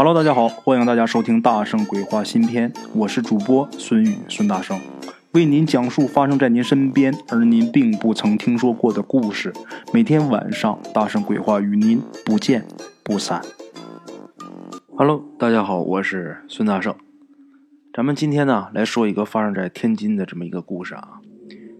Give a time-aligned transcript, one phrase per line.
[0.00, 4.78] Hello，大家好，欢迎大家收听《大圣鬼话》新篇，我是主播孙宇孙大圣，
[5.32, 9.52] 为您讲述发生在您身边而您并不曾听说过的故事。
[9.92, 12.64] 每天晚上，《大圣鬼话》与您不见
[13.02, 13.42] 不散。
[14.94, 16.94] Hello，大家好，我是孙大圣。
[17.92, 21.18] 咱们今天呢来说一个发生在天津的这么一个故事啊。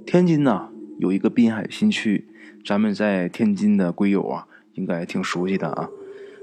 [0.04, 2.26] 天津呢有一个滨海新区，
[2.66, 5.88] 咱们在天津的鬼友啊应该挺熟悉的啊。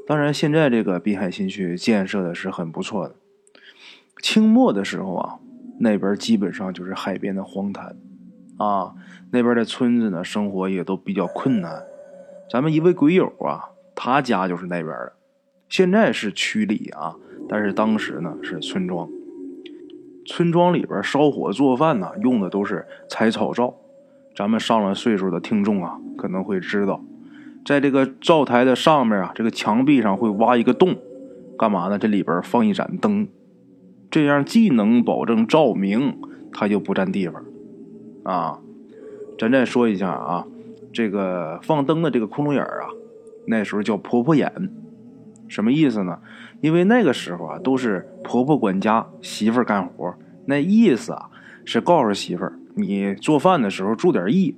[0.08, 3.16] 当然，现在这个滨海新区建设的是很不错的。
[4.22, 5.40] 清末的时候啊，
[5.80, 7.98] 那边基本上就是海边的荒滩，
[8.58, 8.94] 啊，
[9.32, 11.84] 那边的村子呢，生活也都比较困难。
[12.50, 15.14] 咱们一位鬼友啊，他家就是那边的，
[15.68, 17.16] 现在是区里啊，
[17.50, 19.10] 但是当时呢是村庄。
[20.28, 23.76] 村庄里边烧火做饭呢，用的都是柴草灶。
[24.36, 27.04] 咱们上了岁数的听众啊，可能会知道。
[27.66, 30.96] 在这个灶台的上面啊，这个墙壁上会挖一个洞，
[31.58, 31.98] 干嘛呢？
[31.98, 33.28] 这里边放一盏灯，
[34.12, 36.16] 这样既能保证照明，
[36.54, 37.44] 它就不占地方。
[38.24, 38.60] 啊，
[39.40, 40.46] 咱再说一下啊，
[40.94, 42.86] 这个放灯的这个窟窿眼啊，
[43.48, 44.70] 那时候叫婆婆眼，
[45.48, 46.20] 什么意思呢？
[46.62, 50.14] 因为那个时候啊，都是婆婆管家，媳妇干活，
[50.46, 51.32] 那意思啊
[51.66, 54.56] 是告诉媳妇儿，你做饭的时候注点意，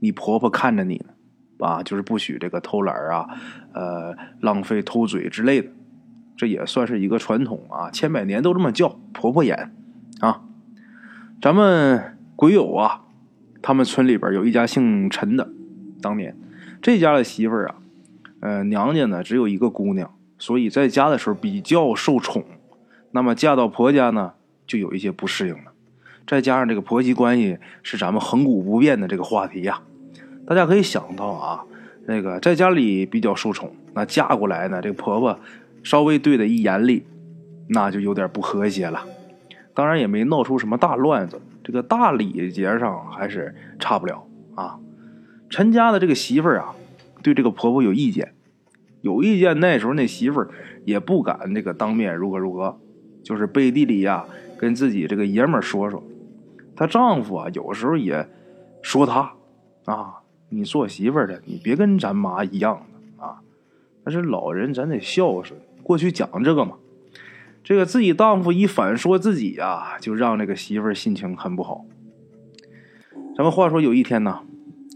[0.00, 1.13] 你婆婆看着你呢。
[1.58, 3.28] 啊，就是不许这个偷懒啊，
[3.72, 5.68] 呃，浪费偷嘴之类的，
[6.36, 9.72] 这也算是一个传统啊，千百年都这么叫婆婆眼
[10.20, 10.42] 啊。
[11.40, 13.02] 咱们鬼友啊，
[13.62, 15.50] 他们村里边有一家姓陈的，
[16.02, 16.36] 当年
[16.82, 17.76] 这家的媳妇儿啊，
[18.40, 22.44] 呃，娘家呢只有一个姑娘，所以在家的时候比较受宠，
[23.12, 24.32] 那么嫁到婆家呢，
[24.66, 25.72] 就有一些不适应了，
[26.26, 29.82] 再加上这个婆媳关系是咱们恒古不变的这个话题呀。
[30.46, 31.64] 大家可以想到啊，
[32.06, 35.38] 那个在家里比较受宠，那嫁过来呢，这个婆婆
[35.82, 37.06] 稍微对的一严厉，
[37.68, 39.04] 那就有点不和谐了。
[39.72, 44.78] 当然也没闹出什么大乱子，这个大礼节上还是差不了啊。
[45.48, 46.74] 陈家的这个媳妇儿啊，
[47.22, 48.34] 对这个婆婆有意见，
[49.00, 49.58] 有意见。
[49.60, 50.50] 那时候那媳妇儿
[50.84, 52.78] 也不敢这个当面如何如何，
[53.22, 54.26] 就是背地里呀
[54.58, 56.02] 跟自己这个爷们儿说说。
[56.76, 58.28] 她丈夫啊，有时候也
[58.82, 59.32] 说她
[59.86, 60.20] 啊。
[60.54, 63.42] 你做媳妇的，你别跟咱妈一样的啊！
[64.04, 66.76] 但是老人咱得孝顺，过去讲这个嘛。
[67.64, 71.84] 这个自己丈夫一反说自己呀，就让这个媳妇心情很不好。
[73.36, 74.40] 咱们话说有一天呢，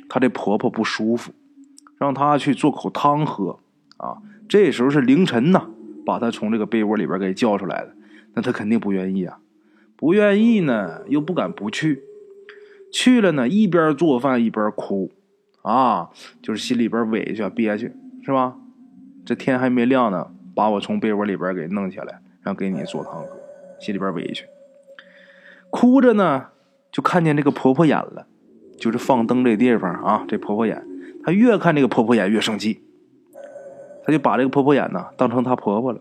[0.09, 1.33] 她这婆婆不舒服，
[1.97, 3.59] 让她去做口汤喝
[3.97, 4.19] 啊。
[4.49, 5.71] 这时候是凌晨呢，
[6.07, 7.95] 把她从这个被窝里边给叫出来的，
[8.35, 9.39] 那她肯定不愿意啊，
[9.97, 12.03] 不愿意呢又不敢不去，
[12.93, 15.11] 去了呢一边做饭一边哭。
[15.69, 16.09] 啊，
[16.41, 17.93] 就是心里边委屈憋屈，
[18.25, 18.57] 是吧？
[19.27, 23.29] 这天还没亮呢，把我从被窝里边给弄起来，让给你做汤喝，
[23.79, 24.47] 心里边委屈，
[25.69, 26.47] 哭着呢，
[26.91, 28.27] 就看见这个婆婆眼了，
[28.79, 30.83] 就是放灯这地方啊，这婆婆眼，
[31.23, 32.81] 她越看这个婆婆眼越生气，
[34.07, 36.01] 她就把这个婆婆眼呢当成她婆婆了，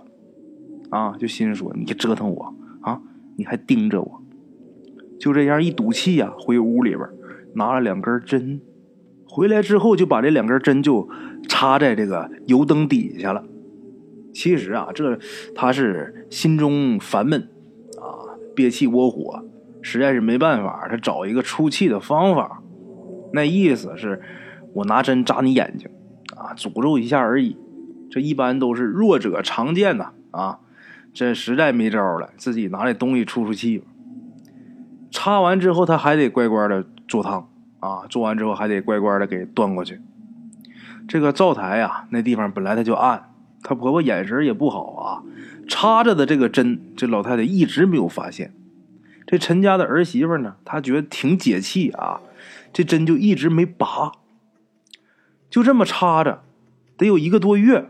[0.91, 3.01] 啊，就心说你折腾我啊，
[3.35, 4.21] 你还盯着我，
[5.19, 7.05] 就这样一赌气呀，回屋里边
[7.55, 8.61] 拿了两根针。
[9.37, 11.07] 回来之后就把这两根针就
[11.47, 13.43] 插在这个油灯底下了。
[14.33, 15.19] 其实啊，这
[15.53, 17.47] 他是心中烦闷
[18.01, 19.45] 啊，憋气窝火，
[19.83, 22.63] 实在是没办法，他找一个出气的方法。
[23.31, 24.23] 那意思是，
[24.73, 25.87] 我拿针扎你眼睛
[26.35, 27.55] 啊，诅咒一下而已。
[28.09, 30.61] 这一般都是弱者常见的啊。
[31.13, 33.83] 这实在没招了，自己拿这东西出出气。
[35.11, 37.47] 插完之后，他还得乖乖的做汤。
[37.79, 39.99] 啊，做完之后还得乖乖的给端过去。
[41.07, 43.29] 这个灶台呀，那地方本来它就暗，
[43.63, 45.23] 她婆婆眼神也不好啊，
[45.67, 48.53] 插着的这个针，这老太太一直没有发现。
[49.25, 52.21] 这陈家的儿媳妇呢，她觉得挺解气啊，
[52.73, 54.11] 这针就一直没拔，
[55.49, 56.43] 就这么插着，
[56.97, 57.89] 得有一个多月。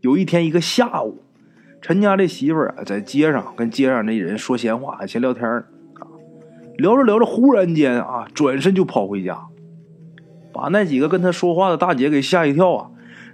[0.00, 1.24] 有一天一个下午，
[1.82, 5.64] 陈家这媳妇啊，在街上跟街上那人说闲话，闲聊天
[6.78, 9.46] 聊着聊着，忽然间啊，转身就跑回家，
[10.52, 12.90] 把那几个跟他说话的大姐给吓一跳啊。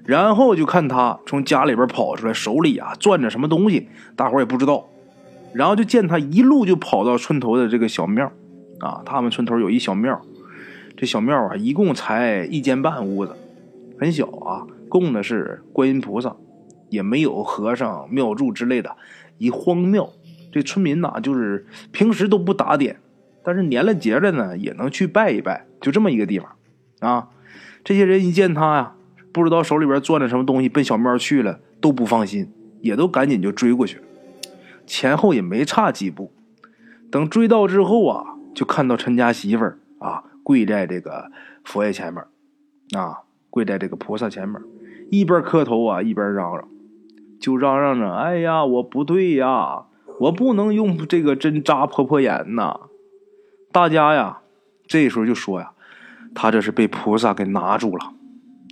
[0.07, 4.87] 然后就看他从家里边跑出来，手里啊攥着什么东西，大伙也不知道。
[5.53, 8.33] 然后就见他一路就跑到村头的这个小庙
[8.81, 10.19] 啊，他们村头有一小庙，
[10.97, 13.37] 这小庙啊一共才一间半屋子，
[14.01, 16.35] 很小啊，供的是观音菩萨，
[16.89, 18.97] 也没有和尚庙祝之类的，
[19.37, 20.09] 一荒庙。
[20.51, 23.01] 这村民呐，就是平时都不打点。
[23.45, 26.51] 但是年了节了呢，也能去拜一拜，就这么一个地方，
[27.01, 27.29] 啊，
[27.85, 28.95] 这些人一见他呀，
[29.33, 32.51] 不知道手里边攥着什么东西，奔小庙去了，都不放心，
[32.81, 34.01] 也都赶紧就追过去，
[34.87, 36.33] 前后也没差几步。
[37.11, 41.31] 等追到之后啊，就看到陈家媳妇儿啊跪在这个
[41.63, 42.25] 佛爷前面，
[42.99, 43.19] 啊
[43.51, 44.61] 跪在这个菩萨前面，
[45.11, 46.67] 一边磕头啊一边嚷嚷，
[47.39, 49.85] 就嚷嚷着：“哎呀，我不对呀，
[50.21, 52.81] 我不能用这个针扎婆婆眼呐！”
[53.75, 54.39] 大家呀，
[54.87, 55.73] 这时候就说呀
[56.33, 58.13] ：“他这是被菩萨给拿住了，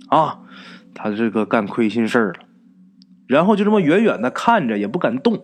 [0.07, 0.39] 啊，
[0.95, 2.35] 他这个干亏心事儿了。”
[3.27, 5.43] 然后就这么远远的看着，也不敢动。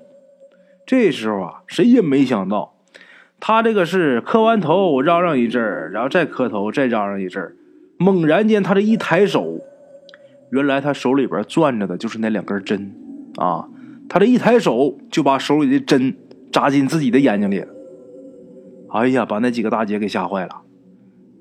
[0.86, 2.78] 这时候啊，谁也没想到。
[3.42, 7.58] 他这个是磕完头嚷嚷一阵儿，然后再磕头再嚷嚷一阵儿，
[7.98, 9.60] 猛然间他这一抬手，
[10.52, 12.96] 原来他手里边攥着的就是那两根针
[13.36, 13.68] 啊！
[14.08, 16.16] 他这一抬手就把手里的针
[16.50, 17.68] 扎进自己的眼睛里了。
[18.92, 20.62] 哎呀，把那几个大姐给吓坏了，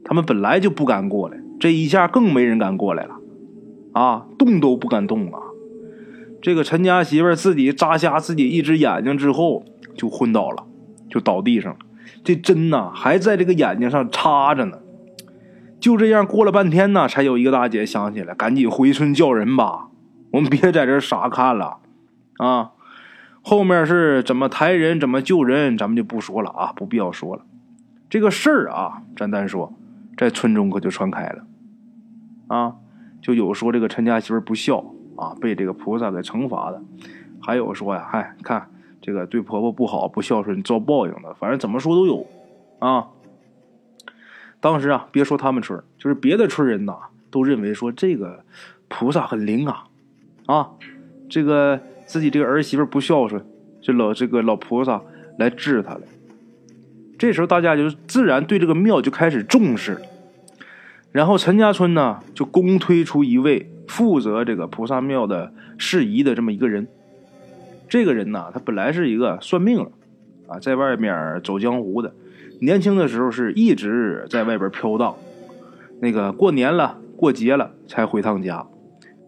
[0.05, 3.15] 他们本来就不敢过来，这一下更没人敢过来了，
[3.93, 5.41] 啊，动都不敢动啊！
[6.41, 9.65] 这个陈家媳妇自己扎瞎自己一只眼睛之后
[9.97, 10.65] 就昏倒了，
[11.11, 11.79] 就倒地上了。
[12.23, 14.79] 这针呢还在这个眼睛上插着呢，
[15.81, 19.89] 就这样过了半天呢，才有一个大姐想起来，赶紧回村叫人吧，
[20.33, 21.79] 我们别在这傻看了，
[22.39, 22.73] 啊，
[23.43, 27.43] 后面是怎么抬人，怎么救人，咱们就不说了啊，不必要说了。
[28.11, 29.73] 这个事儿啊，咱单说，
[30.17, 31.47] 在村中可就传开了，
[32.47, 32.77] 啊，
[33.21, 36.83] 就有说这个陈家媳妇不孝啊，被这个菩萨给惩罚的，
[37.41, 38.71] 还有说呀，嗨，看。
[39.01, 41.33] 这个对婆婆不好、不孝顺，遭报应的。
[41.33, 42.27] 反正怎么说都有，
[42.81, 43.07] 啊。
[44.61, 46.95] 当时啊，别说他们村，就是别的村人呐，
[47.31, 48.45] 都认为说这个
[48.89, 49.85] 菩萨很灵啊，
[50.47, 50.71] 啊，
[51.31, 53.45] 这个自己这个儿媳妇不孝顺，
[53.83, 55.01] 这老这个老菩萨
[55.39, 56.01] 来治他了。
[57.19, 60.01] 这时候大家就自然对这个庙就开始重视，
[61.13, 66.89] 然后陈家村呢就公推出一位负责这个菩萨庙的事宜的这么一个人。
[67.89, 69.91] 这个人呢，他本来是一个算命的，
[70.47, 72.15] 啊，在外面走江湖的。
[72.61, 75.15] 年轻的时候是一直在外边飘荡，
[76.01, 78.67] 那个过年了、过节了才回趟家。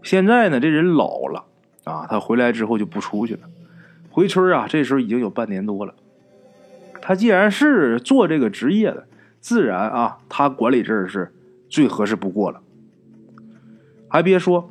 [0.03, 1.45] 现在呢，这人老了，
[1.85, 3.41] 啊，他回来之后就不出去了。
[4.11, 5.95] 回村啊，这时候已经有半年多了。
[7.01, 9.07] 他既然是做这个职业的，
[9.41, 11.33] 自然啊，他管理这儿是
[11.69, 12.61] 最合适不过了。
[14.09, 14.71] 还别说，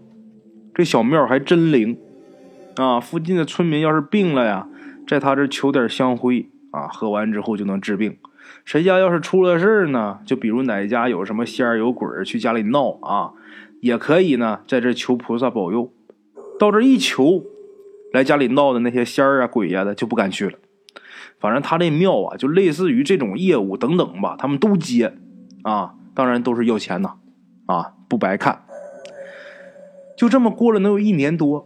[0.73, 1.97] 这小庙还真灵。
[2.75, 4.67] 啊，附近的村民要是病了呀，
[5.07, 8.17] 在他这求点香灰啊，喝完之后就能治病。
[8.63, 13.31] 谁家要是出了事呢，就比如哪家有什么仙儿有鬼儿去家里闹啊，
[13.81, 15.91] 也可以呢，在这求菩萨保佑。
[16.59, 17.45] 到这一求，
[18.11, 20.59] 来家里闹的那些仙儿啊鬼呀的就不敢去了。
[21.39, 25.13] 反正他这庙啊，就类似于这种业务等等吧，他们都接
[25.63, 27.15] 啊，当然都是要钱呐，
[27.65, 28.65] 啊，不白看。
[30.17, 31.65] 就这么过了能有一年多。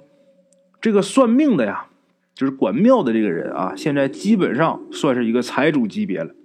[0.79, 1.87] 这个算命的呀，
[2.35, 6.35] 就是管庙的这个人啊，现在基本上算是一个财主级别了，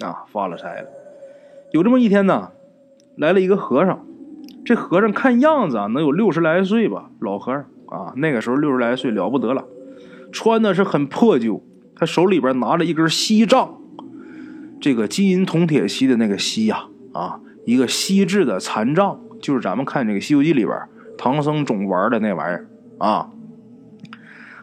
[0.00, 0.88] 啊，发了财了。
[1.70, 2.50] 有这么一天呢，
[3.16, 4.04] 来了一个和尚，
[4.68, 9.64] 这和尚看样子啊，能有六十来岁吧，老和尚啊，那个时候六十来岁了不得了，
[10.30, 11.64] 穿的是很破旧，
[11.96, 13.78] 他手里边拿着一根锡杖，
[14.78, 16.84] 这个金银铜铁锡的那个锡呀，
[17.14, 20.78] 啊，一个锡制的残杖，就是咱们看这个《西游记》里边
[21.16, 22.68] 唐僧总玩的那玩意儿
[22.98, 23.30] 啊。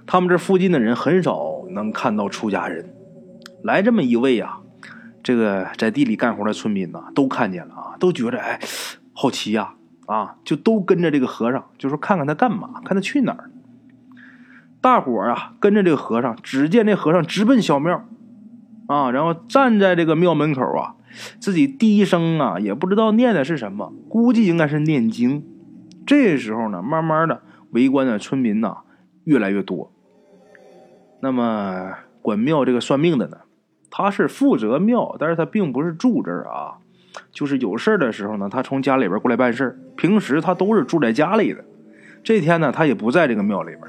[0.05, 2.93] 他们这附近的人很少能看到出家人，
[3.63, 4.59] 来这么一位啊，
[5.23, 8.59] 这个在地里干活的村民呐，都看见了啊，都觉得哎，
[9.13, 9.73] 好奇呀，
[10.05, 13.49] 啊就都跟着这个和尚，就说看看他干嘛，看他去哪儿。
[14.81, 18.05] 大伙儿啊，跟着这个和尚，只见这和尚直奔小庙，
[18.87, 20.95] 啊，然后站在这个庙门口啊，
[21.39, 25.43] 自己低声啊，也不知道念的是什么，估计应该是念经。
[26.05, 28.77] 这时候呢，慢慢的围观的村民呐，
[29.23, 29.91] 越来越多。
[31.21, 33.37] 那么管庙这个算命的呢，
[33.89, 36.77] 他是负责庙，但是他并不是住这儿啊，
[37.31, 41.63] 就是有事的时候呢，他从家里边过来办事平时他都是住在家里的。
[42.23, 43.81] 这天呢，他也不在这个庙里边。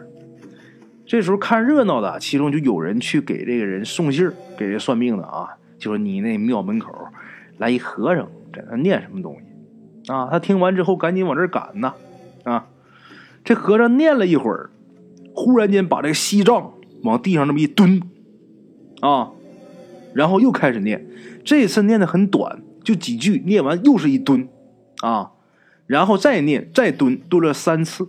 [1.06, 6.92] 这时候看热闹的，其中就有人去给这个人送信给这算命的啊，就说你那庙门口
[7.58, 10.28] 来一和尚在那念什么东西啊？
[10.30, 11.94] 他听完之后赶紧往这赶呐
[12.44, 12.66] 啊！
[13.44, 14.70] 这和尚念了一会儿，
[15.34, 16.72] 忽然间把这个锡杖。
[17.02, 18.00] 往地上这么一蹲，
[19.00, 19.30] 啊，
[20.12, 21.06] 然后又开始念，
[21.44, 24.48] 这次念的很短，就几句，念完又是一蹲，
[25.00, 25.32] 啊，
[25.88, 28.08] 然后再念，再蹲，蹲了三次。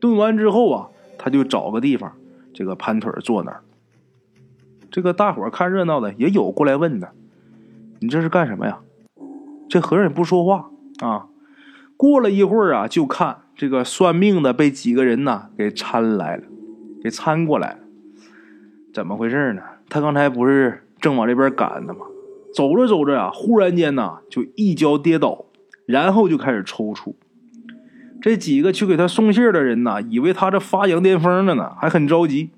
[0.00, 2.12] 蹲完之后啊，他就找个地方，
[2.52, 3.62] 这个盘腿坐那儿。
[4.90, 7.12] 这个大伙看热闹的也有过来问的，
[8.00, 8.80] 你这是干什么呀？
[9.68, 11.28] 这和尚也不说话啊。
[11.96, 16.42] 过了一会儿啊，就看这个算命的被几个人呐给搀来了，
[17.00, 17.78] 给搀过来了。
[18.92, 19.62] 怎么回事呢？
[19.88, 22.06] 他刚才不是正往这边赶呢吗？
[22.56, 25.44] 走着走着呀，忽然间呐就一跤跌倒，
[25.84, 27.14] 然后就开始抽搐。
[28.22, 32.48] 这几个去给他送信的人呐，以为他这发羊癫疯了呢，还很着急。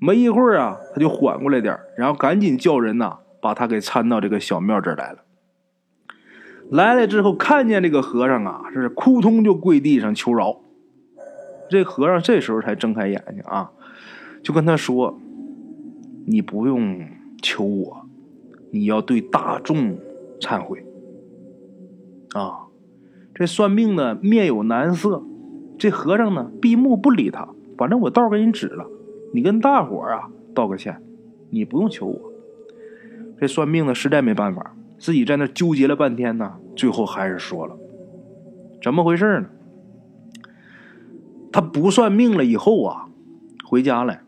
[0.00, 5.18] 没一会儿啊，他就缓过来点然后赶紧叫人呐，把他给搀到这个小庙这儿来了。
[6.68, 10.58] 来了之后，看见这个和尚啊，是扑通就跪地上求饶。
[11.70, 13.70] 这和尚这时候才睁开眼睛啊，
[14.42, 15.16] 就跟他说
[16.26, 17.08] ：“你不用
[17.40, 18.07] 求我，
[18.70, 19.98] 你要对大众
[20.40, 20.84] 忏悔。”
[22.34, 22.66] 啊，
[23.34, 25.22] 这算命的面有难色，
[25.78, 27.48] 这和尚呢闭目不理他，
[27.78, 28.86] 反正我道给你指了。
[29.32, 31.02] 你跟大伙儿啊道个歉，
[31.50, 32.32] 你不用求我。
[33.40, 37.76] 这算命的实在没办法，自己在那纠结了半天呢，最后还是说了，
[38.82, 39.46] 怎么回事呢？
[41.50, 43.08] 他不算命了以后啊，
[43.64, 44.20] 回家了，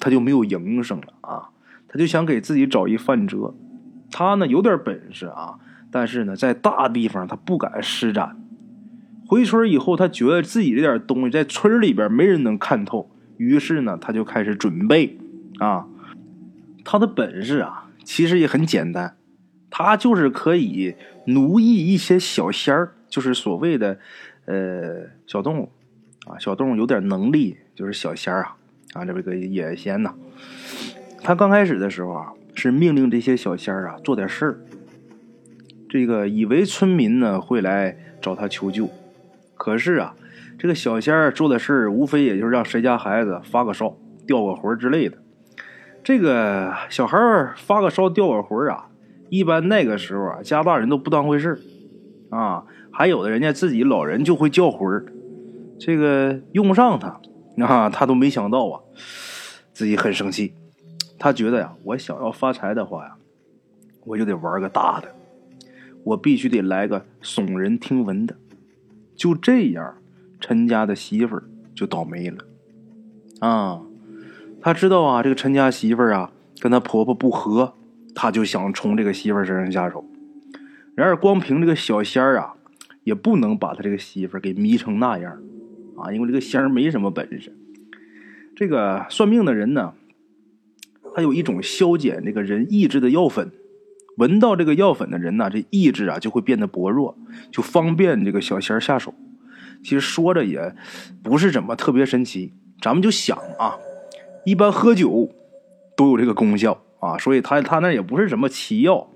[0.00, 1.50] 他就没有营生了啊，
[1.86, 3.54] 他就想给自己找一饭辙。
[4.10, 5.58] 他呢有点本事啊，
[5.90, 8.36] 但是呢在大地方他不敢施展。
[9.26, 13.10] 回村以后，他觉得自己这点东西在村里边没人能看透。
[13.36, 15.18] 于是呢，他就开始准备
[15.58, 15.86] 啊，
[16.84, 19.16] 他的本事啊，其实也很简单，
[19.70, 20.94] 他就是可以
[21.26, 23.98] 奴役一些小仙儿，就是所谓的
[24.46, 25.70] 呃小动物
[26.26, 28.56] 啊，小动物有点能力，就是小仙儿啊
[28.94, 30.14] 啊，这个野仙呐。
[31.22, 34.58] 他刚开始的时候啊，是命令这些小仙儿啊做点事儿，
[35.88, 38.90] 这个以为村民呢会来找他求救，
[39.54, 40.14] 可是啊。
[40.60, 43.96] 这个小仙儿做的事儿，无非也就是让谁家孩子发个烧、
[44.26, 45.16] 掉个魂之类的。
[46.02, 47.16] 这个小孩
[47.54, 48.88] 发个烧、掉个魂啊，
[49.28, 51.60] 一般那个时候啊，家大人都不当回事
[52.30, 52.64] 啊。
[52.90, 55.06] 还有的人家自己老人就会叫魂
[55.78, 57.20] 这个用不上他
[57.64, 58.80] 啊，他都没想到啊，
[59.72, 60.54] 自己很生气。
[61.18, 63.16] 他觉得呀，我想要发财的话呀，
[64.04, 65.14] 我就得玩个大的，
[66.04, 68.36] 我必须得来个耸人听闻的。
[69.16, 69.94] 就这样。
[70.40, 71.42] 陈家的媳妇儿
[71.74, 72.44] 就倒霉了，
[73.40, 73.82] 啊，
[74.60, 77.74] 他知道啊，这个陈家媳妇儿啊跟他婆婆不和，
[78.14, 80.04] 他就想从这个媳妇儿身上下手。
[80.94, 82.54] 然而，光凭这个小仙儿啊，
[83.02, 85.36] 也不能把他这个媳妇儿给迷成那样，
[85.96, 87.52] 啊，因为这个仙儿没什么本事。
[88.54, 89.94] 这个算命的人呢，
[91.18, 93.50] 他有一种消减这个人意志的药粉，
[94.18, 97.18] 闻到这个药粉的人呢，这意志啊就会变得薄弱，
[97.50, 99.12] 就方便这个小仙儿下手。
[99.82, 100.72] 其实说着也
[101.20, 103.74] 不是怎么特别神奇，咱们就想啊，
[104.44, 105.28] 一般喝酒
[105.96, 109.10] 都有这个功效啊，所以他他那也不是什么奇药。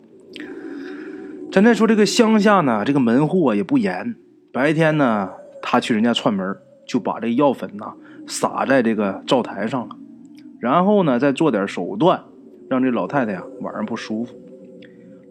[1.53, 4.17] 咱再说这个乡下呢，这个门户啊也不严，
[4.53, 5.31] 白天呢
[5.63, 7.93] 他去人家串门，就把这药粉呢
[8.27, 9.97] 撒在这个灶台上了，
[10.63, 12.23] 然后呢再做点手段，
[12.71, 14.37] 让这老太太呀晚上不舒服。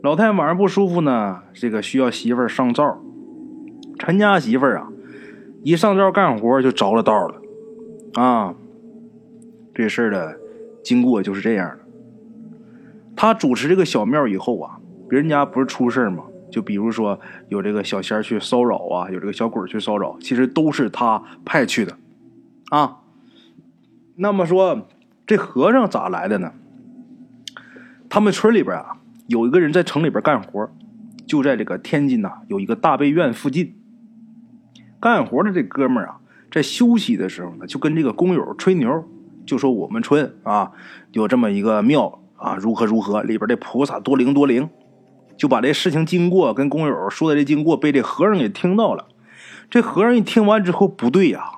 [0.04, 3.02] 老太太晚上不舒服呢，这个需要媳妇儿上灶，
[3.98, 4.90] 陈家媳妇儿啊。
[5.64, 7.42] 一上灶干活就着了道了，
[8.16, 8.54] 啊，
[9.74, 10.38] 这事儿的
[10.84, 11.78] 经过就是这样的。
[13.16, 16.26] 他主持这个小庙以后啊，别人家不是出事吗？
[16.52, 21.96] 就比如说有这个小仙去骚扰啊，有这个小鬼去骚扰，其实都是他派去的，
[22.70, 22.98] 啊。
[24.18, 24.88] 那么说
[25.26, 26.52] 这和尚咋来的呢？
[28.10, 28.98] 他们村里边啊，
[29.28, 30.70] 有一个人在城里边干活，
[31.26, 33.76] 就在这个天津呐，有一个大悲院附近。
[35.00, 36.20] 干活的这哥们儿啊，
[36.52, 39.06] 在休息的时候呢，就跟这个工友吹牛，
[39.46, 40.74] 就说我们村啊
[41.12, 44.70] 有这么一个庙啊，如何如何，里边的菩萨多灵多灵，
[45.38, 49.08] 就把这事情经过跟工友说的这经过被这和尚给听到了。
[49.70, 51.54] 这和尚一听完之后，不对呀，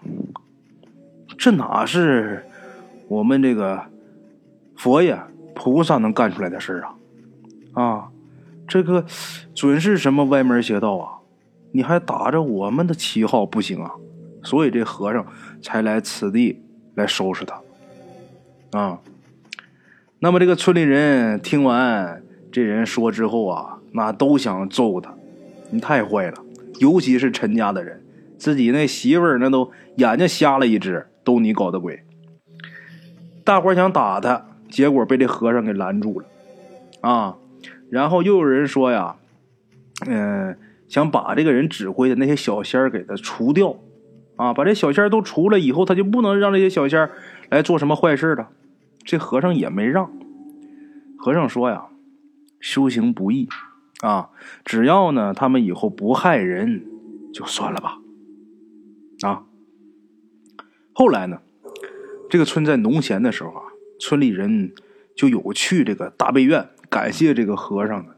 [1.37, 2.45] 这哪是
[3.13, 3.83] 我们这个
[4.75, 5.19] 佛爷
[5.53, 6.83] 菩萨能干出来的事
[7.73, 7.83] 啊？
[7.83, 8.09] 啊，
[8.67, 9.05] 这个
[9.53, 11.19] 准是什么歪门邪道啊！
[11.73, 13.91] 你还打着我们的旗号不行啊，
[14.41, 15.25] 所以这和尚
[15.61, 16.59] 才来此地
[16.95, 18.99] 来收拾他，啊。
[20.17, 25.13] 那么这个村里人听完这人说之后啊，那都想揍他，
[25.69, 26.37] 你太坏了，
[26.79, 28.03] 尤其是陈家的人，
[28.39, 32.03] 自己那媳妇儿那都眼睛瞎了一只，都你搞的鬼。
[33.43, 36.27] 大伙想打他，结果被这和尚给拦住了，
[37.01, 37.37] 啊。
[37.89, 39.15] 然后又有人说呀，
[40.07, 40.57] 嗯。
[40.89, 43.77] 想把这个人指挥的那些小仙儿给他除掉，
[44.35, 47.09] 啊，把这小仙儿都除了以后，他就不能让这些小仙儿
[47.49, 48.49] 来做什么坏事了。
[49.03, 50.11] 这和尚也没让。
[51.17, 51.87] 和尚说呀
[52.61, 53.49] ：“修行不易
[54.01, 54.29] 啊，
[54.63, 56.85] 只要呢他们以后不害人，
[57.33, 57.97] 就算了吧。”
[59.25, 59.45] 啊。
[60.93, 61.39] 后来呢，
[62.33, 63.61] 这个村在农闲的时候啊，
[63.99, 64.73] 村里人
[65.15, 68.15] 就有去这个大悲院感谢这个和尚的。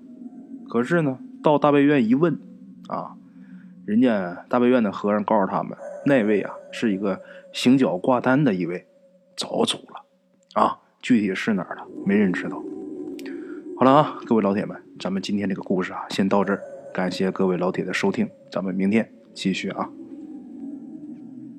[0.69, 2.39] 可是呢，到大悲院一问，
[2.88, 3.17] 啊，
[3.86, 7.19] 人家大悲院的和尚告诉他们，那位啊是一个
[7.51, 8.88] 行脚挂单的一位，
[9.36, 10.05] 早走了，
[10.53, 12.63] 啊，具体是哪儿的，没人知道。
[13.77, 16.62] 好了啊，各位老铁们，咱们今天这个故事啊，先到这儿，
[16.93, 19.89] 感谢各位老铁的收听，咱们明天继续啊。